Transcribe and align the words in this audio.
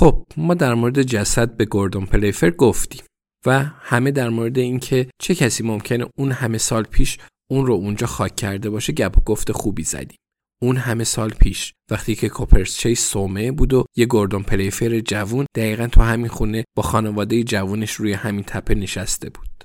خب 0.00 0.26
ما 0.36 0.54
در 0.54 0.74
مورد 0.74 1.02
جسد 1.02 1.56
به 1.56 1.64
گوردون 1.64 2.06
پلیفر 2.06 2.50
گفتیم 2.50 3.02
و 3.46 3.64
همه 3.64 4.10
در 4.10 4.28
مورد 4.28 4.58
اینکه 4.58 5.10
چه 5.22 5.34
کسی 5.34 5.62
ممکنه 5.62 6.06
اون 6.18 6.32
همه 6.32 6.58
سال 6.58 6.82
پیش 6.82 7.18
اون 7.50 7.66
رو 7.66 7.74
اونجا 7.74 8.06
خاک 8.06 8.36
کرده 8.36 8.70
باشه 8.70 8.92
گپ 8.92 9.18
و 9.18 9.20
گفت 9.20 9.52
خوبی 9.52 9.82
زدیم. 9.82 10.18
اون 10.62 10.76
همه 10.76 11.04
سال 11.04 11.30
پیش 11.30 11.72
وقتی 11.90 12.14
که 12.14 12.28
کوپرس 12.28 12.76
چیس 12.76 13.10
سومه 13.10 13.52
بود 13.52 13.74
و 13.74 13.84
یه 13.96 14.06
گوردون 14.06 14.42
پلیفر 14.42 15.00
جوون 15.00 15.46
دقیقا 15.56 15.86
تو 15.86 16.02
همین 16.02 16.28
خونه 16.28 16.64
با 16.76 16.82
خانواده 16.82 17.42
جوونش 17.42 17.92
روی 17.92 18.12
همین 18.12 18.44
تپه 18.46 18.74
نشسته 18.74 19.30
بود. 19.30 19.64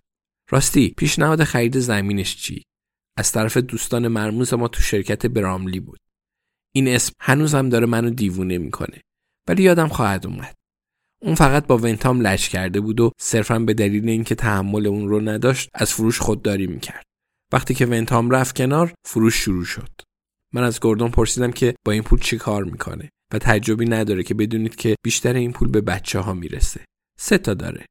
راستی 0.52 0.94
پیشنهاد 0.98 1.44
خرید 1.44 1.80
زمینش 1.80 2.36
چی؟ 2.36 2.64
از 3.18 3.32
طرف 3.32 3.58
دوستان 3.58 4.08
مرموز 4.08 4.54
ما 4.54 4.68
تو 4.68 4.82
شرکت 4.82 5.26
براملی 5.26 5.80
بود. 5.80 6.00
این 6.76 6.88
اسم 6.88 7.14
هنوزم 7.22 7.70
داره 7.70 7.86
منو 7.86 8.10
دیوونه 8.10 8.58
می‌کنه. 8.58 9.02
ولی 9.50 9.64
یادم 9.64 9.88
خواهد 9.88 10.26
اومد. 10.26 10.56
اون 11.22 11.36
فقط 11.36 11.68
با 11.68 11.78
ونتام 11.78 12.22
لش 12.22 12.50
کرده 12.50 12.80
بود 12.80 13.00
و 13.00 13.12
صرفا 13.20 13.60
به 13.60 13.74
دلیل 13.74 14.10
اینکه 14.10 14.36
تحمل 14.36 14.88
اون 14.88 15.08
رو 15.10 15.22
نداشت 15.22 15.70
از 15.74 15.94
فروش 15.94 16.20
خودداری 16.20 16.68
می‌کرد. 16.68 17.04
وقتی 17.54 17.74
که 17.74 17.86
ونتام 17.86 18.30
رفت 18.30 18.56
کنار 18.56 18.94
فروش 19.08 19.36
شروع 19.36 19.66
شد. 19.66 19.90
من 20.54 20.64
از 20.64 20.80
گوردون 20.80 21.12
پرسیدم 21.12 21.52
که 21.52 21.76
با 21.86 21.92
این 21.92 22.04
پول 22.04 22.20
چی 22.20 22.38
کار 22.38 22.64
می‌کنه 22.64 23.10
و 23.34 23.40
تعجبی 23.40 23.86
نداره 23.86 24.24
که 24.24 24.34
بدونید 24.34 24.76
که 24.76 24.96
بیشتر 25.06 25.34
این 25.34 25.52
پول 25.52 25.70
به 25.70 25.82
بچه 25.82 26.20
ها 26.20 26.34
می‌رسه. 26.34 26.86
سه 27.20 27.38
تا 27.38 27.54
داره. 27.54 27.86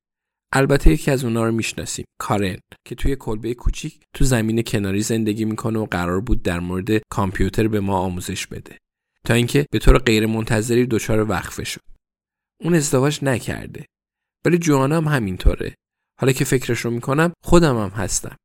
البته 0.52 0.90
یکی 0.90 1.10
از 1.10 1.24
اونا 1.24 1.44
رو 1.44 1.52
می‌شناسیم 1.52 2.04
کارن 2.20 2.56
که 2.86 2.94
توی 2.94 3.16
کلبه 3.16 3.54
کوچیک 3.54 4.00
تو 4.16 4.24
زمین 4.24 4.62
کناری 4.62 5.00
زندگی 5.00 5.44
می‌کنه 5.44 5.78
و 5.78 5.86
قرار 5.86 6.20
بود 6.20 6.42
در 6.42 6.60
مورد 6.60 7.02
کامپیوتر 7.10 7.68
به 7.68 7.80
ما 7.80 7.98
آموزش 7.98 8.46
بده 8.46 8.78
تا 9.26 9.34
اینکه 9.34 9.66
به 9.70 9.78
طور 9.78 9.98
غیر 9.98 10.26
منتظری 10.26 10.86
دچار 10.86 11.30
وقفه 11.30 11.64
شد. 11.64 11.80
اون 12.60 12.74
ازدواج 12.74 13.18
نکرده. 13.22 13.86
ولی 14.44 14.58
جوانا 14.58 14.96
هم 14.96 15.08
همینطوره. 15.08 15.74
حالا 16.20 16.32
که 16.32 16.44
فکرش 16.44 16.80
رو 16.80 16.90
می‌کنم 16.90 17.32
خودم 17.44 17.78
هم 17.78 17.88
هستم. 17.88 18.36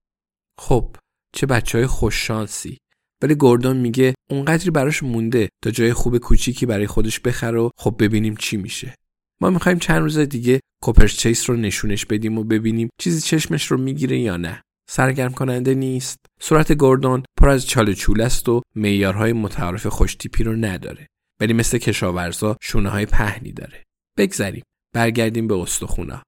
خب 0.59 0.95
چه 1.35 1.45
بچه 1.45 1.77
های 1.77 1.87
خوششانسی. 1.87 2.77
ولی 3.23 3.35
گوردون 3.35 3.77
میگه 3.77 4.15
اونقدری 4.29 4.71
براش 4.71 5.03
مونده 5.03 5.49
تا 5.63 5.71
جای 5.71 5.93
خوب 5.93 6.17
کوچیکی 6.17 6.65
برای 6.65 6.87
خودش 6.87 7.19
بخره 7.19 7.59
و 7.59 7.69
خب 7.77 7.95
ببینیم 7.99 8.35
چی 8.35 8.57
میشه. 8.57 8.95
ما 9.41 9.49
می‌خوایم 9.49 9.79
چند 9.79 10.01
روز 10.01 10.17
دیگه 10.17 10.59
کوپرس 10.83 11.17
چیس 11.17 11.49
رو 11.49 11.55
نشونش 11.55 12.05
بدیم 12.05 12.37
و 12.37 12.43
ببینیم 12.43 12.89
چیزی 13.01 13.21
چشمش 13.21 13.71
رو 13.71 13.77
می‌گیره 13.77 14.19
یا 14.19 14.37
نه. 14.37 14.61
سرگرم 14.89 15.33
کننده 15.33 15.73
نیست. 15.73 16.17
صورت 16.41 16.71
گوردون 16.71 17.23
پر 17.37 17.49
از 17.49 17.67
چاله 17.67 17.93
چوله 17.93 18.25
است 18.25 18.49
و 18.49 18.61
معیارهای 18.75 19.33
متعارف 19.33 19.87
خوشتیپی 19.87 20.43
رو 20.43 20.55
نداره. 20.55 21.07
ولی 21.41 21.53
مثل 21.53 21.77
کشاورزا 21.77 22.57
شونه 22.61 22.89
های 22.89 23.05
پهنی 23.05 23.51
داره. 23.51 23.83
بگذریم. 24.17 24.63
برگردیم 24.93 25.47
به 25.47 25.55
استخونا. 25.55 26.23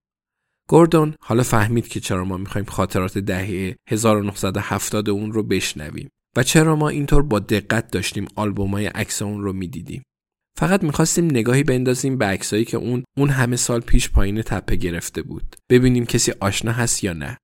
گوردون 0.70 1.16
حالا 1.22 1.44
فهمید 1.44 1.88
که 1.88 2.00
چرا 2.00 2.26
ما 2.26 2.38
می‌خوایم 2.38 2.66
خاطرات 2.66 3.18
دهه 3.18 3.76
1970 3.90 5.10
اون 5.10 5.32
رو 5.32 5.44
بشنویم 5.44 6.10
و 6.38 6.44
چرا 6.44 6.76
ما 6.76 6.90
اینطور 6.90 7.24
با 7.24 7.40
دقت 7.40 7.92
داشتیم 7.92 8.28
آلبومای 8.36 8.86
عکس 8.86 9.22
اون 9.22 9.42
رو 9.42 9.54
می‌دیدیم. 9.54 10.04
فقط 10.58 10.84
می‌خواستیم 10.84 11.26
نگاهی 11.26 11.64
بندازیم 11.64 12.18
به 12.18 12.26
عکسایی 12.26 12.66
که 12.66 12.78
اون 12.78 13.04
اون 13.18 13.30
همه 13.30 13.56
سال 13.56 13.82
پیش 13.82 14.10
پایین 14.10 14.42
تپه 14.42 14.76
گرفته 14.76 15.22
بود. 15.22 15.56
ببینیم 15.70 16.06
کسی 16.06 16.34
آشنا 16.40 16.72
هست 16.72 17.04
یا 17.04 17.14
نه. 17.14 17.38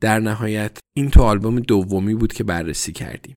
در 0.00 0.20
نهایت 0.20 0.78
این 0.96 1.10
تو 1.10 1.22
آلبوم 1.22 1.60
دومی 1.60 2.14
بود 2.14 2.32
که 2.32 2.44
بررسی 2.44 2.92
کردیم. 2.92 3.34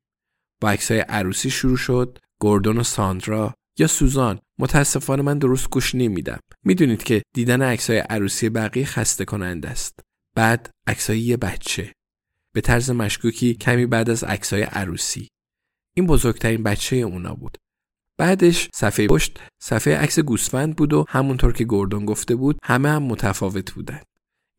با 0.61 0.69
عکسای 0.69 0.99
عروسی 0.99 1.49
شروع 1.49 1.77
شد، 1.77 2.19
گوردون 2.41 2.77
و 2.77 2.83
ساندرا 2.83 3.53
یا 3.79 3.87
سوزان 3.87 4.39
متاسفانه 4.59 5.21
من 5.21 5.37
درست 5.37 5.69
گوش 5.69 5.95
نمیدم. 5.95 6.39
می‌دونید 6.65 7.03
که 7.03 7.21
دیدن 7.35 7.61
عکسای 7.61 7.97
عروسی 7.97 8.49
بقیه 8.49 8.85
خسته 8.85 9.25
کننده 9.25 9.69
است. 9.69 9.99
بعد 10.35 10.69
عکسای 10.87 11.19
یه 11.19 11.37
بچه. 11.37 11.93
به 12.53 12.61
طرز 12.61 12.91
مشکوکی 12.91 13.53
کمی 13.53 13.85
بعد 13.85 14.09
از 14.09 14.23
عکسای 14.23 14.61
عروسی. 14.61 15.27
این 15.95 16.07
بزرگترین 16.07 16.63
بچه 16.63 16.95
اونا 16.95 17.33
بود. 17.33 17.57
بعدش 18.17 18.69
صفحه 18.75 19.07
پشت 19.07 19.39
صفحه 19.61 19.97
عکس 19.97 20.19
گوسفند 20.19 20.75
بود 20.75 20.93
و 20.93 21.05
همونطور 21.09 21.53
که 21.53 21.63
گوردون 21.65 22.05
گفته 22.05 22.35
بود 22.35 22.59
همه 22.63 22.89
هم 22.89 23.03
متفاوت 23.03 23.71
بودن. 23.71 24.01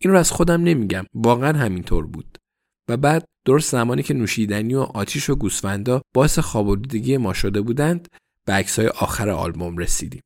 این 0.02 0.12
رو 0.12 0.18
از 0.18 0.30
خودم 0.30 0.62
نمیگم. 0.62 1.06
واقعا 1.14 1.58
همینطور 1.58 2.06
بود. 2.06 2.38
و 2.88 2.96
بعد 2.96 3.24
درست 3.46 3.72
زمانی 3.72 4.02
که 4.02 4.14
نوشیدنی 4.14 4.74
و 4.74 4.80
آتیش 4.80 5.30
و 5.30 5.34
گوسفندا 5.34 6.02
باعث 6.14 6.38
خوابالودگی 6.38 7.16
ما 7.16 7.32
شده 7.32 7.60
بودند 7.60 8.08
به 8.46 8.52
عکسای 8.52 8.86
آخر 8.86 9.30
آلبوم 9.30 9.78
رسیدیم. 9.78 10.22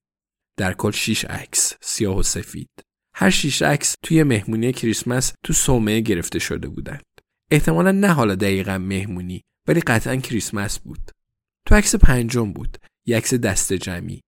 در 0.59 0.73
کل 0.73 0.91
6 0.91 1.25
عکس 1.25 1.75
سیاه 1.83 2.19
و 2.19 2.23
سفید. 2.23 2.71
هر 3.15 3.31
شیش 3.31 3.63
عکس 3.63 3.95
توی 4.03 4.23
مهمونی 4.23 4.73
کریسمس 4.73 5.34
تو 5.45 5.53
صومعه 5.53 6.01
گرفته 6.01 6.39
شده 6.39 6.69
بودند. 6.69 7.05
احتمالا 7.51 7.93
نه 7.93 8.09
حالا 8.09 8.34
دقیقا 8.34 8.79
مهمونی 8.79 9.43
ولی 9.69 9.81
قطعا 9.81 10.17
کریسمس 10.17 10.79
بود. 10.79 11.11
تو 11.67 11.75
عکس 11.75 11.95
پنجم 11.95 12.53
بود 12.53 12.79
یک 13.07 13.17
عکس 13.17 13.34
دست 13.34 13.73
جمعی. 13.73 14.21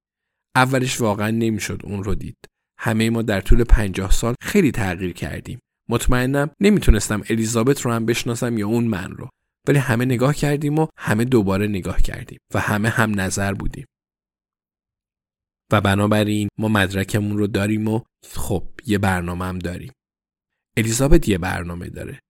اولش 0.56 1.00
واقعا 1.00 1.30
نمی‌شد 1.30 1.80
اون 1.84 2.04
رو 2.04 2.14
دید. 2.14 2.36
همه 2.78 3.10
ما 3.10 3.22
در 3.22 3.40
طول 3.40 3.64
پنجاه 3.64 4.10
سال 4.10 4.34
خیلی 4.40 4.70
تغییر 4.70 5.12
کردیم. 5.12 5.58
مطمئنم 5.88 6.50
نمی‌تونستم 6.60 7.22
الیزابت 7.30 7.80
رو 7.80 7.92
هم 7.92 8.06
بشناسم 8.06 8.58
یا 8.58 8.66
اون 8.66 8.84
من 8.84 9.10
رو. 9.10 9.28
ولی 9.68 9.78
همه 9.78 10.04
نگاه 10.04 10.34
کردیم 10.34 10.78
و 10.78 10.86
همه 10.98 11.24
دوباره 11.24 11.66
نگاه 11.66 12.02
کردیم 12.02 12.38
و 12.54 12.60
همه 12.60 12.88
هم 12.88 13.20
نظر 13.20 13.54
بودیم. 13.54 13.86
و 15.72 15.80
بنابراین 15.80 16.48
ما 16.58 16.68
مدرکمون 16.68 17.38
رو 17.38 17.46
داریم 17.46 17.88
و 17.88 18.00
خب 18.30 18.68
یه 18.86 18.98
برنامه 18.98 19.44
هم 19.44 19.58
داریم. 19.58 19.92
الیزابت 20.76 21.28
یه 21.28 21.38
برنامه 21.38 21.88
داره. 21.88 22.20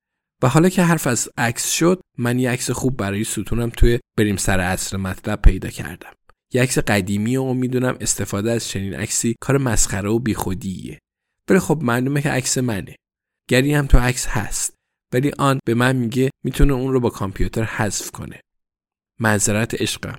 و 0.43 0.49
حالا 0.49 0.69
که 0.69 0.83
حرف 0.83 1.07
از 1.07 1.29
عکس 1.39 1.71
شد 1.71 2.01
من 2.19 2.39
یه 2.39 2.51
عکس 2.51 2.71
خوب 2.71 2.97
برای 2.97 3.25
ستونم 3.25 3.71
توی 3.71 4.01
بریم 4.19 4.37
سر 4.37 4.61
اصل 4.61 4.97
مطلب 4.97 5.43
پیدا 5.43 5.69
کردم. 5.69 6.13
یه 6.53 6.63
عکس 6.63 6.79
قدیمی 6.79 7.37
و 7.37 7.53
می‌دونم 7.53 7.97
استفاده 8.01 8.53
از 8.53 8.69
چنین 8.69 8.95
عکسی 8.95 9.37
کار 9.41 9.59
مسخره 9.59 10.09
و 10.09 10.19
بیخودیه. 10.19 10.99
ولی 11.49 11.59
خب 11.59 11.79
معلومه 11.83 12.23
که 12.23 12.31
عکس 12.31 12.59
منه. 12.59 12.97
گری 13.49 13.75
هم 13.75 13.87
تو 13.87 13.99
عکس 13.99 14.27
هست. 14.27 14.75
ولی 15.13 15.33
آن 15.39 15.61
به 15.65 15.75
من 15.75 15.97
میگه 15.97 16.31
می‌تونه 16.45 16.73
اون 16.73 16.93
رو 16.93 17.01
با 17.01 17.11
کامپیوتر 17.11 17.65
حذف 17.65 18.11
کنه. 18.11 18.41
معذرت 19.21 19.83
عشقم. 19.83 20.19